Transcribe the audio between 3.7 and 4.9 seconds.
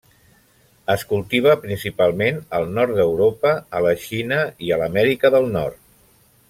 a la Xina i a